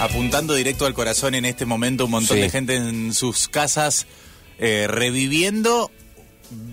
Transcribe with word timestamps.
apuntando 0.00 0.54
directo 0.54 0.86
al 0.86 0.94
corazón 0.94 1.34
en 1.34 1.44
este 1.44 1.64
momento, 1.66 2.04
un 2.04 2.10
montón 2.12 2.36
Sí. 2.36 2.42
de 2.42 2.50
gente 2.50 2.76
en 2.76 3.14
sus 3.14 3.48
casas 3.48 4.06
eh, 4.58 4.86
reviviendo 4.88 5.90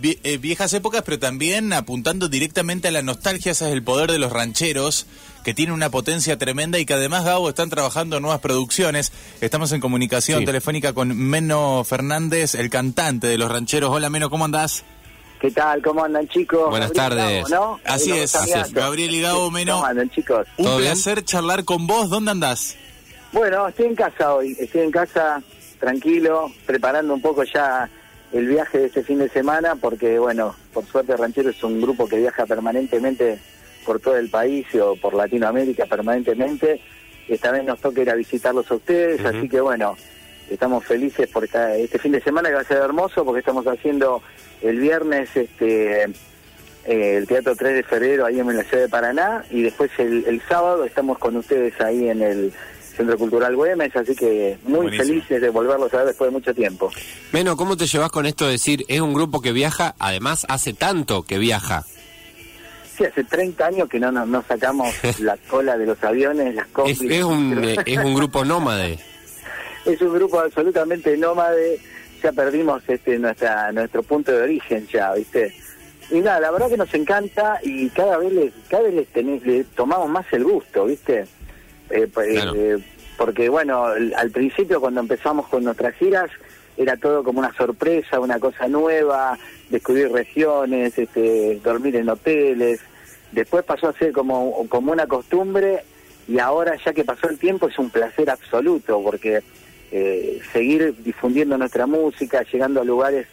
vie- 0.02 0.18
eh, 0.24 0.38
viejas 0.38 0.72
épocas, 0.74 1.02
pero 1.04 1.20
también 1.20 1.74
apuntando 1.74 2.30
directamente 2.30 2.88
a 2.88 2.92
la 2.92 3.02
nostalgia, 3.02 3.52
ese 3.52 3.68
es 3.68 3.74
el 3.74 3.84
poder 3.84 4.10
de 4.12 4.20
los 4.20 4.32
rancheros, 4.32 5.06
que 5.44 5.54
tiene 5.54 5.74
una 5.74 5.90
potencia 5.90 6.38
tremenda 6.38 6.80
y 6.80 6.86
que 6.86 6.94
además, 6.94 7.26
Gabo, 7.26 7.50
están 7.50 7.70
trabajando 7.70 8.16
en 8.18 8.22
nuevas 8.22 8.40
producciones. 8.40 9.12
Estamos 9.42 9.74
en 9.74 9.82
comunicación 9.82 10.40
Sí. 10.40 10.46
telefónica 10.46 10.94
con 10.94 11.18
Meno 11.18 11.84
Fernández, 11.84 12.56
el 12.56 12.70
cantante 12.70 13.28
de 13.28 13.38
los 13.38 13.52
rancheros. 13.52 13.90
Hola, 13.90 14.10
Meno, 14.10 14.30
¿cómo 14.30 14.46
andás? 14.46 14.84
¿Qué 15.42 15.52
tal? 15.52 15.82
¿Cómo 15.82 16.06
andan, 16.06 16.26
chicos? 16.30 16.70
Buenas 16.70 16.94
Gabriel 16.94 17.20
tardes. 17.44 17.50
Gabo, 17.50 17.66
¿no? 17.76 17.80
Así 17.84 18.12
es, 18.14 18.34
así. 18.36 18.54
Gabriel 18.72 19.14
y 19.14 19.20
Gabo, 19.20 19.52
Meno. 19.52 19.74
¿Cómo 19.76 19.88
andan, 19.88 20.10
chicos? 20.10 20.48
Un 20.58 20.78
placer 20.78 21.26
charlar 21.26 21.66
con 21.66 21.86
vos. 21.86 22.10
¿Dónde 22.10 22.32
andás? 22.32 22.78
Bueno, 23.34 23.68
estoy 23.68 23.88
en 23.88 23.96
casa 23.96 24.36
hoy. 24.36 24.56
Estoy 24.60 24.82
en 24.82 24.92
casa, 24.92 25.42
tranquilo, 25.80 26.52
preparando 26.66 27.14
un 27.14 27.22
poco 27.22 27.44
ya 27.44 27.90
el 28.32 28.48
viaje 28.48 28.80
de 28.80 28.86
este 28.88 29.04
fin 29.04 29.20
de 29.20 29.30
semana, 29.30 29.76
porque, 29.76 30.18
bueno, 30.20 30.56
por 30.74 30.86
suerte 30.86 31.16
Ranchero 31.18 31.50
es 31.50 31.64
un 31.64 31.82
grupo 31.82 32.08
que 32.08 32.18
viaja 32.18 32.46
permanentemente 32.46 33.40
por 33.86 34.00
todo 34.00 34.18
el 34.18 34.30
país 34.30 34.66
o 34.76 34.96
por 34.96 35.14
Latinoamérica 35.14 35.86
permanentemente. 35.86 36.80
Esta 37.28 37.52
vez 37.52 37.64
nos 37.64 37.80
toca 37.80 38.02
ir 38.02 38.10
a 38.10 38.16
visitarlos 38.16 38.70
a 38.72 38.76
ustedes, 38.76 39.24
así 39.26 39.50
que, 39.50 39.62
bueno, 39.62 39.96
estamos 40.50 40.86
felices 40.86 41.28
por 41.30 41.44
esta- 41.44 41.76
este 41.76 42.00
fin 42.00 42.12
de 42.12 42.22
semana 42.22 42.50
que 42.50 42.56
va 42.56 42.62
a 42.62 42.66
ser 42.66 42.78
hermoso, 42.78 43.24
porque 43.26 43.40
estamos 43.40 43.66
haciendo 43.68 44.22
el 44.62 44.80
viernes 44.80 45.30
este 45.36 46.04
eh, 46.86 47.16
el 47.18 47.28
Teatro 47.28 47.56
3 47.56 47.76
de 47.76 47.84
Febrero 47.84 48.26
ahí 48.26 48.40
en 48.42 48.58
la 48.58 48.64
ciudad 48.64 48.84
de 48.84 48.90
Paraná 48.90 49.46
y 49.50 49.62
después 49.62 49.90
el, 50.00 50.26
el 50.28 50.42
sábado 50.42 50.84
estamos 50.84 51.18
con 51.18 51.38
ustedes 51.38 51.80
ahí 51.80 52.10
en 52.10 52.22
el 52.22 52.52
Centro 52.96 53.18
Cultural 53.18 53.56
Güemes, 53.56 53.96
así 53.96 54.16
que 54.16 54.58
muy 54.64 54.82
Buenísimo. 54.88 55.04
felices 55.04 55.42
de 55.42 55.50
volverlos 55.50 55.94
a 55.94 55.98
ver 55.98 56.06
después 56.08 56.28
de 56.30 56.32
mucho 56.38 56.54
tiempo. 56.54 56.92
Meno, 57.32 57.56
¿cómo 57.58 57.76
te 57.78 57.88
llevas 57.88 58.12
con 58.12 58.26
esto 58.26 58.46
de 58.46 58.52
decir, 58.54 58.86
es 58.88 59.02
un 59.02 59.14
grupo 59.14 59.42
que 59.42 59.52
viaja, 59.52 59.96
además 60.00 60.46
hace 60.50 60.74
tanto 60.74 61.24
que 61.24 61.38
viaja? 61.40 61.84
Sí, 62.98 63.06
hace 63.06 63.24
30 63.24 63.66
años 63.66 63.90
que 63.90 64.00
no 64.00 64.12
nos 64.12 64.28
no 64.28 64.44
sacamos 64.48 64.94
la 65.20 65.36
cola 65.50 65.78
de 65.78 65.88
los 65.88 66.04
aviones, 66.04 66.54
las 66.54 66.68
Es, 66.86 67.02
un, 67.24 67.64
eh, 67.64 67.76
es 67.86 67.98
un 67.98 68.14
grupo 68.14 68.46
nómade. 68.46 69.00
Es 69.86 70.00
un 70.02 70.14
grupo 70.14 70.40
absolutamente 70.40 71.18
nómade, 71.18 71.78
ya 72.24 72.32
perdimos 72.32 72.82
este 72.88 73.20
nuestra 73.20 73.70
nuestro 73.74 74.02
punto 74.02 74.32
de 74.32 74.42
origen 74.44 74.88
ya, 74.88 75.12
¿viste? 75.14 75.54
Y 76.10 76.20
nada, 76.22 76.40
la 76.40 76.52
verdad 76.52 76.70
que 76.70 76.78
nos 76.78 76.94
encanta 76.94 77.60
y 77.64 77.90
cada 77.90 78.18
vez 78.18 78.32
le, 78.32 78.54
cada 78.70 78.84
vez 78.84 78.94
les 78.94 79.08
tenés- 79.14 79.44
le 79.44 79.66
tomamos 79.66 80.10
más 80.10 80.26
el 80.32 80.46
gusto, 80.46 80.86
¿viste? 80.86 81.26
Eh, 81.94 82.08
pues, 82.14 82.28
Claro. 82.34 82.54
eh, 82.56 82.78
porque 83.18 83.48
bueno, 83.50 83.86
al 83.86 84.32
principio 84.32 84.82
cuando 84.82 85.00
empezamos 85.00 85.48
con 85.48 85.64
nuestras 85.64 85.94
giras 85.96 86.32
era 86.76 86.98
todo 86.98 87.24
como 87.24 87.40
una 87.40 87.54
sorpresa, 87.54 88.20
una 88.20 88.40
cosa 88.40 88.68
nueva, 88.68 89.38
descubrir 89.70 90.12
regiones, 90.12 90.98
este, 90.98 91.60
dormir 91.64 91.96
en 91.98 92.10
hoteles. 92.10 92.80
Después 93.32 93.64
pasó 93.64 93.90
a 93.90 93.94
ser 93.94 94.12
como, 94.12 94.68
como 94.68 94.92
una 94.92 95.06
costumbre 95.06 95.84
y 96.28 96.40
ahora 96.40 96.76
ya 96.84 96.94
que 96.94 97.04
pasó 97.04 97.30
el 97.30 97.38
tiempo 97.38 97.68
es 97.68 97.78
un 97.78 97.92
placer 97.92 98.30
absoluto 98.32 99.00
porque 99.04 99.44
eh, 99.92 100.42
seguir 100.52 100.96
difundiendo 101.04 101.56
nuestra 101.58 101.86
música, 101.86 102.44
llegando 102.52 102.82
a 102.82 102.84
lugares 102.84 103.28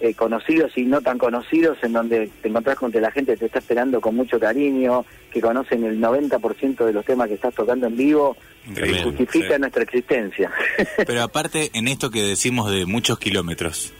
eh, 0.00 0.14
conocidos 0.14 0.72
y 0.76 0.82
no 0.82 1.00
tan 1.00 1.16
conocidos 1.18 1.78
en 1.82 1.92
donde 1.94 2.30
te 2.42 2.48
encontrás 2.48 2.76
con 2.76 2.92
que 2.92 3.00
la 3.00 3.10
gente 3.10 3.36
te 3.36 3.46
está 3.46 3.58
esperando 3.60 4.00
con 4.00 4.14
mucho 4.14 4.38
cariño, 4.38 5.04
que 5.32 5.40
conocen 5.40 5.84
el 5.84 5.98
90% 6.00 6.84
de 6.84 6.92
los 6.92 7.04
temas 7.04 7.28
que 7.28 7.34
estás 7.34 7.54
tocando 7.54 7.86
en 7.86 7.96
vivo, 7.96 8.36
Increíble, 8.68 9.02
justifica 9.04 9.54
sí. 9.54 9.60
nuestra 9.60 9.82
existencia. 9.84 10.50
Pero 11.06 11.22
aparte, 11.22 11.70
en 11.74 11.88
esto 11.88 12.10
que 12.10 12.22
decimos 12.22 12.70
de 12.70 12.84
muchos 12.84 13.18
kilómetros, 13.18 13.92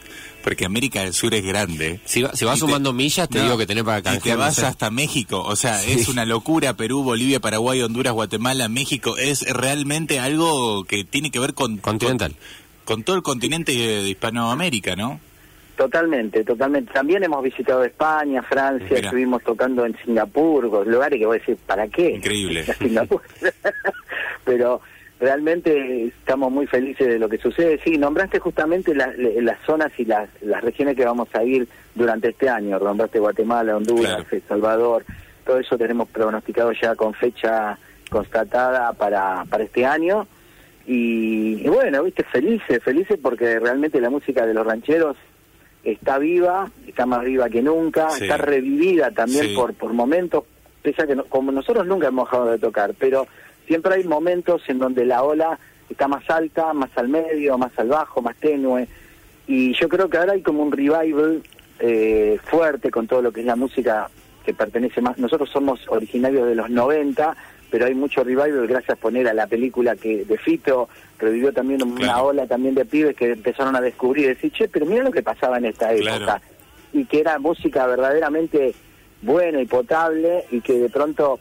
porque 0.43 0.65
América 0.65 1.01
del 1.03 1.13
Sur 1.13 1.33
es 1.33 1.43
grande. 1.43 1.99
Si, 2.05 2.21
va- 2.21 2.33
si 2.35 2.45
vas 2.45 2.55
te- 2.55 2.59
sumando 2.61 2.93
millas, 2.93 3.27
te 3.27 3.39
No, 3.39 3.43
digo 3.45 3.57
que 3.57 3.65
tenés 3.65 3.83
para 3.83 3.99
Y 4.15 4.19
te 4.19 4.31
no 4.31 4.37
vas 4.37 4.55
sé. 4.55 4.65
hasta 4.65 4.89
México, 4.91 5.41
o 5.41 5.55
sea, 5.55 5.77
Sí. 5.79 5.93
es 5.93 6.07
una 6.09 6.25
locura. 6.25 6.75
Perú, 6.77 7.03
Bolivia, 7.03 7.39
Paraguay, 7.39 7.81
Honduras, 7.81 8.13
Guatemala, 8.13 8.69
México. 8.69 9.17
Es 9.17 9.41
realmente 9.51 10.19
algo 10.19 10.83
que 10.85 11.03
tiene 11.03 11.31
que 11.31 11.39
ver 11.39 11.53
con... 11.53 11.77
Continental. 11.77 12.31
Con, 12.85 12.97
con 12.97 13.03
todo 13.03 13.15
el 13.17 13.23
continente 13.23 13.73
de 13.73 14.07
Hispanoamérica, 14.09 14.95
¿no? 14.95 15.19
Totalmente, 15.77 16.43
totalmente. 16.43 16.91
También 16.91 17.23
hemos 17.23 17.43
visitado 17.43 17.83
España, 17.83 18.41
Francia, 18.41 18.87
Mira. 18.89 18.99
estuvimos 19.01 19.43
tocando 19.43 19.85
en 19.85 19.95
Singapur, 20.03 20.63
lugares 20.87 21.19
que 21.19 21.25
voy 21.25 21.37
a 21.37 21.39
decir, 21.39 21.55
¿para 21.67 21.87
qué? 21.87 22.09
Increíble. 22.15 22.63
Singapur. 22.79 23.21
Pero 24.43 24.81
realmente 25.19 26.05
estamos 26.07 26.51
muy 26.51 26.65
felices 26.67 27.07
de 27.07 27.19
lo 27.19 27.29
que 27.29 27.37
sucede. 27.37 27.79
Sí, 27.83 27.97
nombraste 27.97 28.39
justamente 28.39 28.95
la- 28.95 29.07
le- 29.13 29.39
las 29.41 29.59
zonas 29.65 29.91
y 29.99 30.05
las, 30.05 30.27
las 30.41 30.63
regiones 30.63 30.95
que 30.95 31.05
vamos 31.05 31.27
a 31.35 31.43
ir 31.43 31.67
durante 31.95 32.29
este 32.29 32.49
año. 32.49 32.79
Nombraste 32.79 33.19
Guatemala, 33.19 33.77
Honduras, 33.77 34.13
Claro. 34.15 34.25
El 34.31 34.41
Salvador. 34.47 35.05
Todo 35.45 35.59
eso 35.59 35.77
tenemos 35.77 36.09
pronosticado 36.09 36.71
ya 36.71 36.95
con 36.95 37.13
fecha 37.13 37.77
constatada 38.09 38.93
para, 38.93 39.45
para 39.49 39.63
este 39.63 39.85
año. 39.85 40.27
Y, 40.87 41.61
y 41.65 41.67
bueno, 41.69 42.01
viste, 42.03 42.23
felices, 42.23 42.81
felices 42.81 43.19
porque 43.21 43.59
realmente 43.59 43.99
la 44.01 44.09
música 44.09 44.45
de 44.45 44.53
los 44.53 44.65
rancheros 44.65 45.17
está 45.83 46.17
viva, 46.17 46.69
está 46.87 47.05
más 47.05 47.23
viva 47.23 47.49
que 47.49 47.61
nunca, 47.61 48.09
Sí. 48.11 48.23
está 48.23 48.37
revivida 48.37 49.11
también 49.11 49.47
Sí. 49.47 49.55
por, 49.55 49.73
por 49.73 49.93
momentos, 49.93 50.43
pese 50.81 51.03
a 51.03 51.07
que 51.07 51.15
no- 51.15 51.25
como 51.25 51.51
nosotros 51.51 51.85
nunca 51.87 52.07
hemos 52.07 52.29
dejado 52.29 52.47
de 52.51 52.59
tocar, 52.59 52.93
pero 52.99 53.27
siempre 53.67 53.95
hay 53.95 54.03
momentos 54.03 54.61
en 54.67 54.79
donde 54.79 55.05
la 55.05 55.23
ola 55.23 55.57
está 55.89 56.07
más 56.07 56.29
alta, 56.29 56.73
más 56.73 56.89
al 56.97 57.07
medio, 57.09 57.57
más 57.57 57.71
al 57.79 57.87
bajo, 57.89 58.21
más 58.21 58.35
tenue, 58.37 58.87
y 59.47 59.73
yo 59.73 59.87
creo 59.87 60.09
que 60.09 60.17
ahora 60.17 60.33
hay 60.33 60.41
como 60.41 60.63
un 60.63 60.71
revival 60.71 61.41
eh, 61.79 62.39
fuerte 62.45 62.89
con 62.89 63.05
todo 63.07 63.21
lo 63.21 63.31
que 63.31 63.41
es 63.41 63.45
la 63.45 63.55
música 63.55 64.09
que 64.43 64.53
pertenece 64.53 64.99
más, 64.99 65.17
nosotros 65.17 65.49
somos 65.49 65.79
originarios 65.89 66.47
de 66.47 66.55
los 66.55 66.69
90, 66.69 67.35
pero 67.69 67.85
hay 67.85 67.95
mucho 67.95 68.23
revival 68.23 68.67
gracias 68.67 68.97
a 68.97 69.01
poner 69.01 69.27
a 69.27 69.33
la 69.33 69.47
película 69.47 69.95
que 69.95 70.25
de 70.25 70.37
Fito 70.37 70.87
revivió 71.19 71.51
también 71.51 71.83
una 71.83 71.95
Claro. 71.95 72.25
ola 72.25 72.47
también 72.47 72.75
de 72.75 72.85
pibes 72.85 73.15
que 73.15 73.31
empezaron 73.33 73.75
a 73.75 73.81
descubrir 73.81 74.25
y 74.25 74.27
decir, 74.29 74.51
che, 74.51 74.67
pero 74.67 74.85
mira 74.85 75.03
lo 75.03 75.11
que 75.11 75.23
pasaba 75.23 75.57
en 75.57 75.65
esta 75.65 75.91
época. 75.93 76.17
Claro. 76.17 76.41
Y 76.93 77.05
que 77.05 77.19
era 77.19 77.39
música 77.39 77.85
verdaderamente 77.87 78.73
buena 79.21 79.61
y 79.61 79.65
potable 79.65 80.45
y 80.51 80.61
que 80.61 80.73
de 80.79 80.89
pronto 80.89 81.39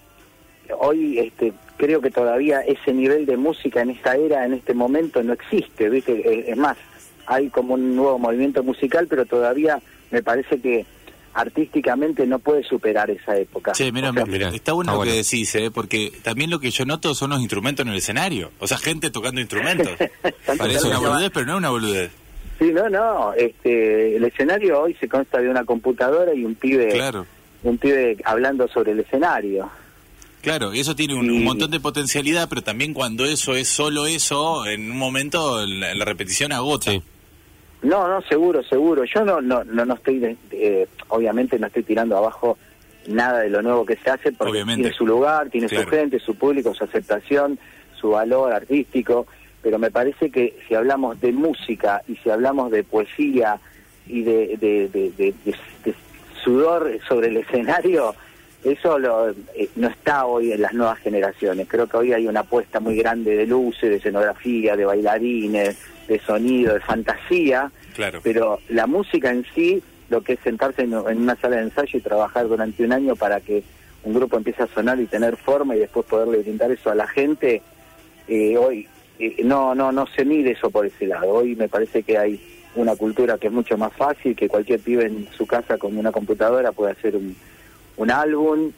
hoy 0.80 1.18
este 1.18 1.52
creo 1.76 2.00
que 2.00 2.10
todavía 2.10 2.60
ese 2.62 2.92
nivel 2.92 3.26
de 3.26 3.36
música 3.36 3.82
en 3.82 3.90
esta 3.90 4.16
era, 4.16 4.46
en 4.46 4.54
este 4.54 4.72
momento, 4.72 5.22
no 5.22 5.34
existe, 5.34 5.90
¿viste? 5.90 6.50
Es 6.50 6.56
más, 6.56 6.78
hay 7.26 7.50
como 7.50 7.74
un 7.74 7.94
nuevo 7.94 8.18
movimiento 8.18 8.62
musical, 8.62 9.06
pero 9.08 9.26
todavía 9.26 9.78
me 10.10 10.22
parece 10.22 10.58
que 10.58 10.86
artísticamente 11.36 12.26
no 12.26 12.38
puede 12.38 12.64
superar 12.64 13.10
esa 13.10 13.36
época. 13.36 13.72
Che, 13.72 13.92
mira, 13.92 14.08
O 14.10 14.14
sea, 14.14 14.24
Mirá, 14.24 14.48
está 14.48 14.72
bueno 14.72 14.90
está 14.90 14.92
lo 14.92 14.96
bueno. 14.98 15.12
que 15.12 15.18
decís, 15.18 15.54
¿eh? 15.54 15.70
porque 15.70 16.10
también 16.22 16.48
lo 16.48 16.58
que 16.58 16.70
yo 16.70 16.86
noto 16.86 17.14
son 17.14 17.30
los 17.30 17.40
instrumentos 17.40 17.84
en 17.84 17.92
el 17.92 17.98
escenario. 17.98 18.52
O 18.58 18.66
sea, 18.66 18.78
gente 18.78 19.10
tocando 19.10 19.40
instrumentos. 19.40 19.92
Parece 20.58 20.88
una 20.88 20.98
boludez, 20.98 21.30
pero 21.32 21.46
no 21.46 21.52
es 21.52 21.58
una 21.58 21.68
boludez. 21.70 22.10
Sí, 22.58 22.72
no, 22.72 22.88
no, 22.88 23.34
este, 23.34 24.16
el 24.16 24.24
escenario 24.24 24.80
hoy 24.80 24.94
se 24.94 25.08
consta 25.08 25.38
de 25.38 25.50
una 25.50 25.64
computadora 25.64 26.34
y 26.34 26.42
un 26.42 26.54
pibe, 26.54 26.88
Claro. 26.88 27.26
un 27.62 27.76
pibe 27.76 28.16
hablando 28.24 28.66
sobre 28.68 28.92
el 28.92 29.00
escenario. 29.00 29.68
Claro, 30.40 30.72
y 30.74 30.80
eso 30.80 30.96
tiene 30.96 31.14
un, 31.16 31.44
montón 31.44 31.70
de 31.70 31.80
potencialidad, 31.80 32.48
pero 32.48 32.62
también 32.62 32.94
cuando 32.94 33.26
eso 33.26 33.54
es 33.54 33.68
solo 33.68 34.06
eso, 34.06 34.64
en 34.66 34.90
un 34.90 34.96
momento 34.96 35.66
la, 35.66 35.94
la 35.94 36.04
repetición 36.06 36.52
agota. 36.52 36.92
Sí. 36.92 37.02
No, 37.82 38.08
no, 38.08 38.20
seguro, 38.22 38.62
seguro. 38.64 39.04
Yo 39.04 39.24
no, 39.24 39.40
no, 39.40 39.62
no, 39.64 39.84
no 39.84 39.94
estoy, 39.94 40.18
de- 40.18 40.88
obviamente 41.08 41.58
no 41.58 41.66
estoy 41.68 41.82
tirando 41.82 42.16
abajo 42.16 42.58
nada 43.08 43.40
de 43.40 43.50
lo 43.50 43.62
nuevo 43.62 43.84
que 43.86 43.96
se 43.96 44.10
hace, 44.10 44.32
porque 44.32 44.52
Obviamente. 44.52 44.82
tiene 44.82 44.96
su 44.96 45.06
lugar, 45.06 45.48
tiene 45.50 45.68
Claro. 45.68 45.84
su 45.84 45.90
gente, 45.90 46.18
su 46.18 46.34
público, 46.34 46.74
su 46.74 46.84
aceptación, 46.84 47.58
su 48.00 48.10
valor 48.10 48.52
artístico, 48.52 49.26
pero 49.62 49.78
me 49.78 49.90
parece 49.90 50.30
que 50.30 50.58
si 50.66 50.74
hablamos 50.74 51.20
de 51.20 51.32
música 51.32 52.02
y 52.08 52.16
si 52.16 52.30
hablamos 52.30 52.70
de 52.72 52.82
poesía 52.82 53.58
y 54.08 54.22
de, 54.22 54.56
de, 54.56 54.88
de- 54.88 55.10
de- 55.16 55.34
de- 55.44 55.54
de 55.84 55.94
sudor 56.42 56.90
sobre 57.08 57.28
el 57.28 57.36
escenario, 57.38 58.14
eso 58.64 58.98
lo, 58.98 59.30
eh, 59.30 59.68
no 59.76 59.88
está 59.88 60.26
hoy 60.26 60.50
en 60.52 60.62
las 60.62 60.72
nuevas 60.72 60.98
generaciones. 60.98 61.68
Creo 61.68 61.86
que 61.86 61.96
hoy 61.98 62.12
hay 62.12 62.26
una 62.26 62.40
apuesta 62.40 62.80
muy 62.80 62.96
grande 62.96 63.36
de 63.36 63.46
luces, 63.46 63.90
de 63.90 63.96
escenografía, 63.96 64.74
de 64.76 64.84
bailarines, 64.84 65.78
de 66.08 66.18
sonido, 66.20 66.74
de 66.74 66.80
fantasía, 66.80 67.70
Claro. 67.94 68.20
pero 68.22 68.60
la 68.68 68.86
música 68.86 69.30
en 69.30 69.44
sí, 69.54 69.82
lo 70.10 70.20
que 70.22 70.34
es 70.34 70.40
sentarse 70.40 70.82
en, 70.82 70.92
en 70.92 71.18
una 71.22 71.36
sala 71.36 71.56
de 71.56 71.62
ensayo 71.62 71.98
y 71.98 72.02
trabajar 72.02 72.46
durante 72.48 72.84
un 72.84 72.92
año 72.92 73.16
para 73.16 73.40
que 73.40 73.62
un 74.04 74.14
grupo 74.14 74.36
empiece 74.36 74.62
a 74.62 74.66
sonar 74.68 75.00
y 75.00 75.06
tener 75.06 75.36
forma 75.36 75.74
y 75.74 75.80
después 75.80 76.06
poderle 76.06 76.38
brindar 76.38 76.70
eso 76.70 76.90
a 76.90 76.94
la 76.94 77.08
gente, 77.08 77.60
eh, 78.28 78.56
hoy 78.56 78.86
eh, 79.18 79.36
no, 79.44 79.74
no, 79.74 79.90
no 79.92 80.06
se 80.06 80.24
mide 80.24 80.52
eso 80.52 80.70
por 80.70 80.86
ese 80.86 81.06
lado. 81.06 81.26
Hoy 81.28 81.56
me 81.56 81.68
parece 81.68 82.02
que 82.04 82.16
hay 82.18 82.40
una 82.76 82.94
cultura 82.94 83.38
que 83.38 83.46
es 83.48 83.52
mucho 83.52 83.76
más 83.78 83.92
fácil, 83.94 84.36
que 84.36 84.48
cualquier 84.48 84.78
pibe 84.80 85.06
en 85.06 85.26
su 85.36 85.46
casa 85.46 85.78
con 85.78 85.96
una 85.96 86.12
computadora 86.12 86.70
puede 86.72 86.92
hacer 86.92 87.16
un, 87.16 87.34
un 87.96 88.10
álbum 88.10 88.70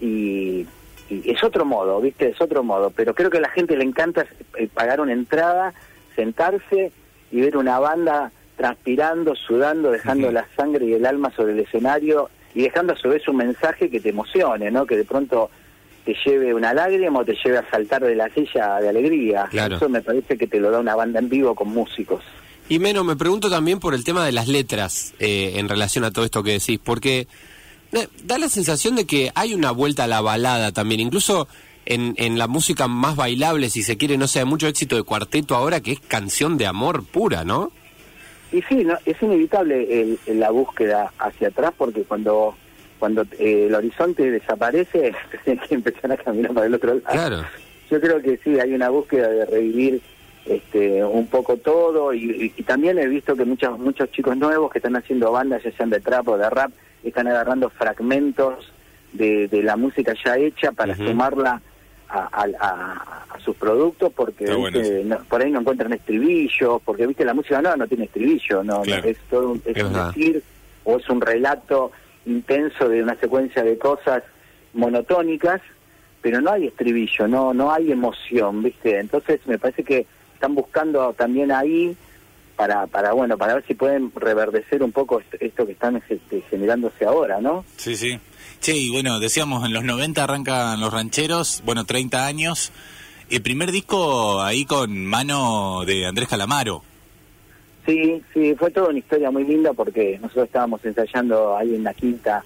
y, 0.00 0.66
y 1.10 1.22
es 1.32 1.42
otro 1.42 1.64
modo, 1.64 2.00
¿viste? 2.00 2.28
Es 2.28 2.40
otro 2.40 2.62
modo, 2.62 2.90
pero 2.90 3.14
creo 3.14 3.30
que 3.30 3.38
a 3.38 3.40
la 3.40 3.48
gente 3.48 3.76
le 3.76 3.84
encanta 3.84 4.26
eh, 4.58 4.68
pagar 4.72 5.00
una 5.00 5.12
entrada, 5.14 5.72
sentarse 6.18 6.90
y 7.30 7.40
ver 7.40 7.56
una 7.56 7.78
banda 7.78 8.32
transpirando, 8.56 9.36
sudando, 9.36 9.92
dejando 9.92 10.32
la 10.32 10.46
sangre 10.56 10.84
y 10.84 10.92
el 10.94 11.06
alma 11.06 11.32
sobre 11.36 11.52
el 11.52 11.60
escenario 11.60 12.28
y 12.54 12.62
dejando 12.62 12.92
a 12.94 12.96
su 12.96 13.08
vez 13.08 13.28
un 13.28 13.36
mensaje 13.36 13.88
que 13.88 14.00
te 14.00 14.08
emocione, 14.08 14.70
¿no? 14.72 14.84
Que 14.84 14.96
de 14.96 15.04
pronto 15.04 15.48
te 16.04 16.16
lleve 16.26 16.54
una 16.54 16.74
lágrima 16.74 17.20
o 17.20 17.24
te 17.24 17.36
lleve 17.44 17.58
a 17.58 17.70
saltar 17.70 18.02
de 18.02 18.16
la 18.16 18.28
silla 18.30 18.80
de 18.80 18.88
alegría. 18.88 19.48
Eso 19.52 19.88
me 19.88 20.02
parece 20.02 20.36
que 20.36 20.48
te 20.48 20.58
lo 20.58 20.72
da 20.72 20.80
una 20.80 20.96
banda 20.96 21.20
en 21.20 21.28
vivo 21.28 21.54
con 21.54 21.68
músicos. 21.68 22.24
Y 22.68 22.80
menos, 22.80 23.04
me 23.04 23.14
pregunto 23.14 23.48
también 23.48 23.78
por 23.78 23.94
el 23.94 24.02
tema 24.02 24.26
de 24.26 24.32
las 24.32 24.48
letras 24.48 25.14
eh, 25.20 25.52
en 25.56 25.68
relación 25.68 26.04
a 26.04 26.10
todo 26.10 26.24
esto 26.24 26.42
que 26.42 26.52
decís, 26.52 26.80
porque 26.82 27.28
eh, 27.92 28.08
da 28.24 28.38
la 28.38 28.48
sensación 28.48 28.96
de 28.96 29.06
que 29.06 29.30
hay 29.36 29.54
una 29.54 29.70
vuelta 29.70 30.04
a 30.04 30.08
la 30.08 30.20
balada 30.20 30.72
también, 30.72 31.00
incluso 31.00 31.46
en, 31.88 32.14
en 32.18 32.38
la 32.38 32.46
música 32.48 32.86
más 32.86 33.16
bailable, 33.16 33.70
si 33.70 33.82
se 33.82 33.96
quiere, 33.96 34.18
no 34.18 34.28
sea 34.28 34.44
mucho 34.44 34.68
éxito 34.68 34.94
de 34.96 35.04
cuarteto 35.04 35.56
ahora, 35.56 35.80
que 35.80 35.92
es 35.92 36.00
canción 36.00 36.58
de 36.58 36.66
amor 36.66 37.02
pura, 37.02 37.44
¿no? 37.44 37.72
Y 38.52 38.60
sí, 38.62 38.84
no, 38.84 38.94
es 39.06 39.20
inevitable 39.22 40.18
la 40.26 40.50
búsqueda 40.50 41.12
hacia 41.18 41.48
atrás 41.48 41.72
porque 41.76 42.02
cuando 42.02 42.54
cuando 42.98 43.22
eh, 43.38 43.66
el 43.68 43.74
horizonte 43.74 44.30
desaparece, 44.30 45.14
tienes 45.44 45.66
que 45.68 45.76
empezar 45.76 46.12
a 46.12 46.16
caminar 46.16 46.52
para 46.52 46.66
el 46.66 46.74
otro 46.74 46.94
lado. 46.94 47.06
Claro. 47.10 47.44
Yo 47.90 48.00
creo 48.00 48.20
que 48.20 48.38
sí, 48.38 48.58
hay 48.58 48.74
una 48.74 48.90
búsqueda 48.90 49.28
de 49.28 49.46
revivir 49.46 50.02
este, 50.44 51.04
un 51.04 51.26
poco 51.28 51.56
todo 51.56 52.12
y, 52.12 52.50
también 52.66 52.98
he 52.98 53.06
visto 53.06 53.36
que 53.36 53.44
muchos 53.44 53.78
muchos 53.78 54.10
chicos 54.10 54.36
nuevos 54.36 54.70
que 54.70 54.78
están 54.78 54.96
haciendo 54.96 55.32
bandas, 55.32 55.62
ya 55.62 55.72
sean 55.72 55.90
de 55.90 56.00
trap 56.00 56.28
o 56.28 56.36
de 56.36 56.50
rap, 56.50 56.70
están 57.02 57.28
agarrando 57.28 57.70
fragmentos 57.70 58.72
de, 59.12 59.48
de 59.48 59.62
la 59.62 59.76
música 59.76 60.12
ya 60.22 60.36
hecha 60.36 60.72
para 60.72 60.94
sumarla 60.96 61.62
a, 62.08 63.24
sus 63.44 63.56
productos 63.56 64.12
porque 64.14 64.46
por 65.28 65.42
ahí 65.42 65.50
no 65.50 65.60
encuentran 65.60 65.92
estribillos, 65.92 66.82
porque 66.84 67.06
viste 67.06 67.24
la 67.24 67.34
música 67.34 67.62
no 67.62 67.76
no 67.76 67.86
tiene 67.86 68.04
estribillo, 68.04 68.62
no, 68.62 68.82
es 68.84 69.18
todo 69.30 69.56
es, 69.64 69.82
un 69.82 69.92
decir 69.92 70.42
o 70.84 70.96
es 70.98 71.08
un 71.08 71.20
relato 71.20 71.92
intenso 72.26 72.88
de 72.88 73.02
una 73.02 73.14
secuencia 73.16 73.62
de 73.62 73.78
cosas 73.78 74.22
monotónicas, 74.74 75.60
pero 76.20 76.40
no 76.40 76.52
hay 76.52 76.66
estribillo, 76.66 77.28
no 77.28 77.54
no 77.54 77.72
hay 77.72 77.92
emoción, 77.92 78.62
¿viste? 78.62 78.98
Entonces 78.98 79.40
me 79.46 79.58
parece 79.58 79.84
que 79.84 80.06
están 80.34 80.54
buscando 80.54 81.12
también 81.14 81.52
ahí 81.52 81.96
para 82.56 82.86
para 82.86 83.12
bueno, 83.12 83.38
para 83.38 83.54
ver 83.54 83.64
si 83.66 83.74
pueden 83.74 84.12
reverdecer 84.14 84.82
un 84.82 84.92
poco 84.92 85.22
esto 85.38 85.64
que 85.64 85.72
están 85.72 86.02
este, 86.08 86.40
generándose 86.50 87.04
ahora, 87.04 87.40
¿no? 87.40 87.64
Sí, 87.76 87.96
sí. 87.96 88.18
Che, 88.60 88.76
y 88.76 88.90
bueno, 88.90 89.20
decíamos, 89.20 89.64
en 89.64 89.72
los 89.72 89.84
90 89.84 90.24
arrancan 90.24 90.80
los 90.80 90.92
rancheros, 90.92 91.62
bueno, 91.64 91.84
30 91.84 92.26
años. 92.26 92.72
El 93.30 93.42
primer 93.42 93.70
disco 93.70 94.40
ahí 94.42 94.64
con 94.64 95.06
mano 95.06 95.84
de 95.86 96.06
Andrés 96.06 96.28
Calamaro. 96.28 96.82
Sí, 97.86 98.22
sí, 98.34 98.54
fue 98.58 98.70
toda 98.70 98.88
una 98.88 98.98
historia 98.98 99.30
muy 99.30 99.44
linda 99.44 99.72
porque 99.72 100.18
nosotros 100.20 100.46
estábamos 100.46 100.84
ensayando 100.84 101.56
ahí 101.56 101.74
en 101.74 101.84
la 101.84 101.94
quinta, 101.94 102.44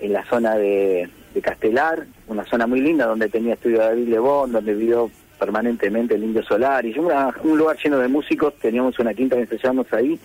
en 0.00 0.12
la 0.12 0.24
zona 0.26 0.54
de, 0.54 1.08
Castelar, 1.42 2.06
una 2.28 2.44
zona 2.44 2.66
muy 2.66 2.80
linda 2.80 3.06
donde 3.06 3.28
tenía 3.28 3.54
estudio 3.54 3.78
David 3.78 4.08
Lebón, 4.08 4.52
donde 4.52 4.74
vivió 4.74 5.10
permanentemente 5.38 6.14
el 6.14 6.24
Indio 6.24 6.44
Solar, 6.44 6.84
y 6.84 6.96
un 6.98 7.58
lugar 7.58 7.76
lleno 7.82 7.98
de 7.98 8.06
músicos, 8.06 8.54
teníamos 8.60 8.98
una 8.98 9.14
quinta 9.14 9.34
que 9.34 9.42
ensayamos 9.42 9.90
ahí, 9.92 10.20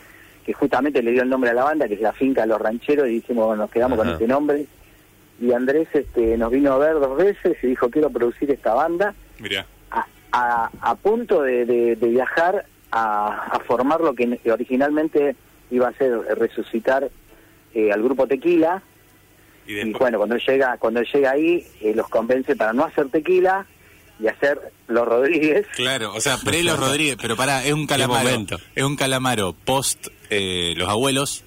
que 0.45 0.53
justamente 0.53 1.01
le 1.01 1.11
dio 1.11 1.23
el 1.23 1.29
nombre 1.29 1.49
a 1.49 1.53
la 1.53 1.63
banda, 1.63 1.87
que 1.87 1.93
es 1.93 2.01
la 2.01 2.13
finca 2.13 2.45
Los 2.45 2.61
Rancheros, 2.61 3.07
y 3.07 3.13
dijimos, 3.13 3.47
bueno, 3.47 3.63
nos 3.63 3.71
quedamos 3.71 3.97
con 3.97 4.09
este 4.09 4.27
nombre, 4.27 4.67
y 5.39 5.51
Andrés 5.51 5.87
este, 5.93 6.37
nos 6.37 6.51
vino 6.51 6.73
a 6.73 6.77
ver 6.77 6.93
dos 6.95 7.17
veces 7.17 7.57
y 7.61 7.67
dijo 7.67 7.89
quiero 7.89 8.09
producir 8.09 8.51
esta 8.51 8.73
banda. 8.73 9.13
A, 10.31 10.69
a, 10.81 10.95
punto 10.95 11.41
de, 11.41 11.97
viajar 12.01 12.65
a, 12.91 13.59
formar 13.65 14.01
lo 14.01 14.13
que 14.13 14.39
originalmente 14.51 15.35
iba 15.71 15.87
a 15.87 15.93
ser 15.93 16.11
resucitar 16.37 17.09
eh, 17.73 17.91
al 17.91 18.03
grupo 18.03 18.27
Tequila. 18.27 18.83
Y, 19.65 19.91
bueno, 19.93 20.17
cuando 20.17 20.37
llega 20.37 20.77
cuando 20.77 21.01
llega 21.01 21.31
ahí, 21.31 21.65
eh, 21.81 21.93
los 21.95 22.07
convence 22.07 22.55
para 22.55 22.73
no 22.73 22.85
hacer 22.85 23.09
Tequila 23.09 23.65
y 24.19 24.27
hacer 24.27 24.59
Los 24.87 25.07
Rodríguez. 25.07 25.67
Claro, 25.75 26.13
o 26.13 26.21
sea, 26.21 26.37
pre 26.37 26.63
Los 26.63 26.79
Rodríguez, 26.87 27.17
pero 27.21 27.35
para, 27.35 27.63
es 27.65 27.73
un 27.73 27.85
calamaro. 27.85 28.29
Es 28.75 28.83
un 28.83 28.95
calamaro 28.95 29.53
post 29.53 30.07
eh, 30.29 30.73
Los 30.75 30.89
Abuelos 30.89 31.43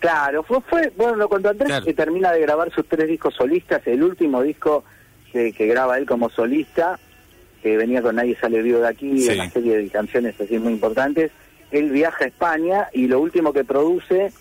Claro, 0.00 0.42
fue, 0.42 0.60
fue 0.62 0.92
bueno, 0.96 1.16
lo 1.16 1.28
contó 1.28 1.50
Andrés, 1.50 1.82
que 1.84 1.92
termina 1.92 2.32
de 2.32 2.40
grabar 2.40 2.72
sus 2.72 2.86
tres 2.86 3.06
discos 3.06 3.34
solistas, 3.34 3.86
el 3.86 4.02
último 4.02 4.42
disco 4.42 4.82
que, 5.30 5.52
graba 5.52 5.98
él 5.98 6.06
como 6.06 6.30
solista, 6.30 6.98
que 7.62 7.76
venía 7.76 8.00
con 8.00 8.16
Nadie 8.16 8.36
sale 8.40 8.62
vivo 8.62 8.80
de 8.80 8.88
aquí, 8.88 9.28
una 9.28 9.50
serie 9.50 9.76
de 9.76 9.88
canciones 9.88 10.40
así 10.40 10.58
muy 10.58 10.72
importantes, 10.72 11.30
él 11.70 11.90
viaja 11.90 12.24
a 12.24 12.28
España 12.28 12.88
y 12.94 13.08
lo 13.08 13.20
último 13.20 13.52
que 13.52 13.62
produce 13.62 14.32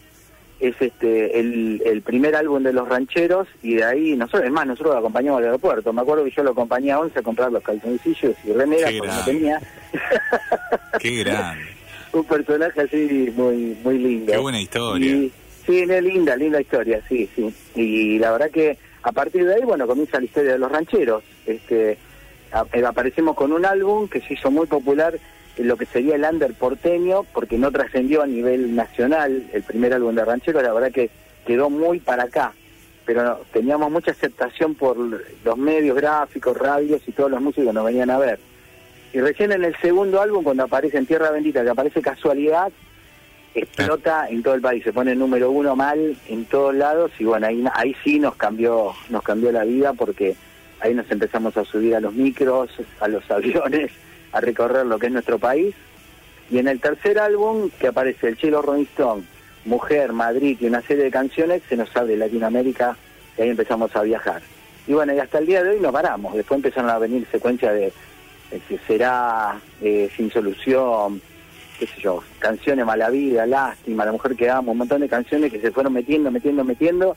es 0.61 0.75
este 0.81 1.39
el, 1.39 2.01
primer 2.05 2.35
álbum 2.35 2.63
de 2.63 2.73
los 2.73 2.87
rancheros 2.87 3.47
y 3.61 3.75
de 3.75 3.83
ahí 3.83 4.15
nosotros 4.15 4.45
es 4.45 4.51
más 4.51 4.65
nosotros 4.65 4.93
lo 4.93 4.99
acompañamos 4.99 5.39
al 5.39 5.45
aeropuerto. 5.45 5.93
Me 5.93 6.01
acuerdo 6.01 6.23
que 6.23 6.31
yo 6.31 6.43
lo 6.43 6.51
acompañé 6.51 6.91
a 6.91 6.99
Once 6.99 7.19
a 7.19 7.21
comprar 7.21 7.51
los 7.51 7.61
calzoncillos 7.61 8.35
y 8.43 8.51
remeras 8.51 8.91
porque 8.97 9.13
no 9.13 9.25
tenía. 9.25 9.61
Qué 10.99 11.23
grande. 11.23 11.65
Un 12.11 12.23
personaje 12.23 12.81
así 12.81 13.31
muy 13.35 13.77
muy 13.83 13.99
lindo. 13.99 14.31
Qué 14.31 14.37
buena 14.39 14.59
historia 14.59 15.29
Sí, 15.69 15.85
linda, 15.85 16.35
linda 16.35 16.59
historia, 16.59 16.99
sí, 17.07 17.29
sí. 17.35 17.53
Y 17.75 18.17
la 18.17 18.31
verdad 18.31 18.49
que 18.49 18.79
a 19.03 19.11
partir 19.11 19.45
de 19.45 19.53
ahí, 19.53 19.61
bueno, 19.61 19.85
comienza 19.85 20.17
la 20.17 20.25
historia 20.25 20.53
de 20.53 20.57
los 20.57 20.71
rancheros. 20.71 21.23
Este, 21.45 21.91
eh, 21.91 22.85
aparecemos 22.87 23.35
con 23.35 23.53
un 23.53 23.63
álbum 23.67 24.07
que 24.07 24.19
se 24.19 24.33
hizo 24.33 24.49
muy 24.49 24.65
popular 24.65 25.19
en 25.57 25.67
lo 25.67 25.77
que 25.77 25.85
sería 25.85 26.15
el 26.15 26.23
under 26.23 26.55
porteño, 26.55 27.21
porque 27.35 27.59
no 27.59 27.71
trascendió 27.71 28.23
a 28.23 28.25
nivel 28.25 28.75
nacional 28.75 29.47
el 29.53 29.61
primer 29.61 29.93
álbum 29.93 30.15
de 30.15 30.25
rancheros, 30.25 30.63
la 30.63 30.73
verdad 30.73 30.91
que 30.91 31.11
quedó 31.45 31.69
muy 31.69 31.99
para 31.99 32.23
acá. 32.23 32.51
Pero 33.05 33.39
teníamos 33.53 33.91
mucha 33.91 34.09
aceptación 34.09 34.73
por 34.73 34.97
los 34.97 35.57
medios 35.59 35.95
gráficos, 35.95 36.57
radios 36.57 37.03
y 37.07 37.11
todos 37.11 37.29
los 37.29 37.41
músicos 37.41 37.75
nos 37.75 37.85
venían 37.85 38.09
a 38.09 38.17
ver. 38.17 38.39
Y 39.13 39.19
recién 39.19 39.51
en 39.51 39.63
el 39.63 39.75
segundo 39.81 40.19
álbum, 40.19 40.43
cuando 40.43 40.63
aparece 40.63 40.97
en 40.97 41.05
Tierra 41.05 41.29
Bendita, 41.29 41.63
que 41.63 41.69
aparece 41.69 42.01
Casualidad, 42.01 42.71
explota 43.55 44.27
en 44.29 44.43
todo 44.43 44.53
el 44.53 44.61
país, 44.61 44.83
se 44.83 44.93
pone 44.93 45.15
número 45.15 45.51
uno 45.51 45.75
mal 45.75 46.15
en 46.27 46.45
todos 46.45 46.73
lados 46.75 47.11
y 47.19 47.25
bueno, 47.25 47.47
ahí, 47.47 47.63
ahí 47.73 47.95
sí 48.03 48.19
nos 48.19 48.35
cambió, 48.35 48.93
nos 49.09 49.23
cambió 49.23 49.51
la 49.51 49.63
vida 49.63 49.93
porque 49.93 50.35
ahí 50.79 50.93
nos 50.93 51.09
empezamos 51.11 51.55
a 51.57 51.65
subir 51.65 51.95
a 51.95 51.99
los 51.99 52.13
micros, 52.13 52.69
a 52.99 53.07
los 53.07 53.29
aviones, 53.31 53.91
a 54.31 54.41
recorrer 54.41 54.85
lo 54.85 54.99
que 54.99 55.07
es 55.07 55.11
nuestro 55.11 55.39
país. 55.39 55.75
Y 56.51 56.57
en 56.57 56.67
el 56.67 56.79
tercer 56.79 57.19
álbum, 57.19 57.69
que 57.79 57.87
aparece 57.87 58.29
el 58.29 58.37
Chelo 58.37 58.61
Rolling 58.61 58.85
Mujer, 59.65 60.13
Madrid 60.13 60.57
y 60.59 60.65
una 60.65 60.81
serie 60.81 61.03
de 61.03 61.11
canciones, 61.11 61.61
se 61.69 61.77
nos 61.77 61.95
abre 61.95 62.17
Latinoamérica 62.17 62.97
y 63.37 63.41
ahí 63.41 63.49
empezamos 63.49 63.95
a 63.95 64.01
viajar. 64.01 64.41
Y 64.87 64.93
bueno, 64.93 65.13
y 65.13 65.19
hasta 65.19 65.37
el 65.37 65.45
día 65.45 65.63
de 65.63 65.71
hoy 65.71 65.79
no 65.79 65.91
paramos. 65.91 66.33
Después 66.33 66.57
empezaron 66.57 66.89
a 66.89 66.97
venir 66.97 67.27
secuencias 67.31 67.73
de, 67.73 67.93
de 68.51 68.79
será, 68.87 69.59
eh, 69.81 70.09
sin 70.15 70.31
solución, 70.31 71.21
qué 71.79 71.87
sé 71.87 72.01
yo, 72.01 72.21
canciones 72.39 72.85
Mala 72.85 73.09
Vida, 73.09 73.45
Lástima, 73.45 74.05
La 74.05 74.11
Mujer 74.11 74.35
que 74.35 74.49
Amo, 74.49 74.73
un 74.73 74.79
montón 74.79 75.01
de 75.01 75.07
canciones 75.07 75.51
que 75.51 75.61
se 75.61 75.71
fueron 75.71 75.93
metiendo, 75.93 76.29
metiendo, 76.29 76.63
metiendo, 76.63 77.15